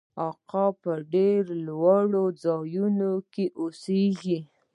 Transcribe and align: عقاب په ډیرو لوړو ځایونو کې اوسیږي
عقاب 0.25 0.73
په 0.83 0.93
ډیرو 1.13 1.53
لوړو 1.67 2.23
ځایونو 2.43 3.11
کې 3.33 3.45
اوسیږي 3.59 4.39